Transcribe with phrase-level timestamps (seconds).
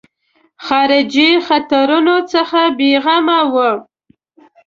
[0.65, 3.71] خارجي خطرونو څخه بېغمه وو.